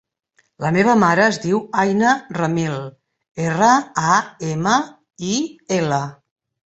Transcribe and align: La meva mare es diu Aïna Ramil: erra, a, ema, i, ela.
La 0.63 0.69
meva 0.75 0.93
mare 1.01 1.23
es 1.31 1.37
diu 1.43 1.59
Aïna 1.83 2.13
Ramil: 2.39 2.79
erra, 3.47 3.69
a, 4.15 4.19
ema, 4.51 4.77
i, 5.33 5.39
ela. 5.81 6.05